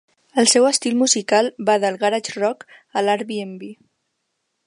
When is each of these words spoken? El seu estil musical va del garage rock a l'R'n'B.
El 0.43 0.47
seu 0.53 0.63
estil 0.69 0.95
musical 1.01 1.49
va 1.67 1.75
del 1.83 1.99
garage 2.05 2.33
rock 2.39 2.65
a 3.01 3.05
l'R'n'B. 3.05 3.73